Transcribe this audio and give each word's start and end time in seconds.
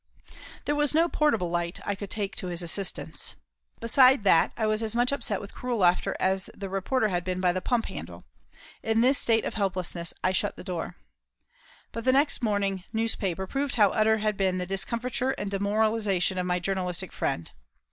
There 0.65 0.73
was 0.73 0.95
no 0.95 1.07
portable 1.07 1.51
light 1.51 1.75
that 1.75 1.87
I 1.87 1.93
could 1.93 2.09
take 2.09 2.35
to 2.37 2.47
his 2.47 2.63
assistance. 2.63 3.35
Beside 3.79 4.23
that, 4.23 4.51
I 4.57 4.65
was 4.65 4.81
as 4.81 4.95
much 4.95 5.11
upset 5.11 5.39
with 5.39 5.53
cruel 5.53 5.77
laughter 5.77 6.15
as 6.19 6.49
the 6.57 6.69
reporter 6.69 7.09
had 7.09 7.23
been 7.23 7.39
by 7.39 7.51
the 7.51 7.61
pump 7.61 7.85
handle. 7.85 8.23
In 8.81 9.01
this 9.01 9.19
state 9.19 9.45
of 9.45 9.53
helplessness 9.53 10.11
I 10.23 10.31
shut 10.31 10.55
the 10.55 10.63
door. 10.63 10.95
But 11.91 12.05
the 12.05 12.13
next 12.13 12.41
morning 12.41 12.83
newspaper 12.91 13.45
proved 13.45 13.75
how 13.75 13.91
utter 13.91 14.17
had 14.17 14.37
been 14.37 14.57
the 14.57 14.65
discomfiture 14.65 15.35
and 15.37 15.51
demoralisation 15.51 16.39
of 16.39 16.47
my 16.47 16.57
journalistic 16.57 17.13
friend. 17.13 17.51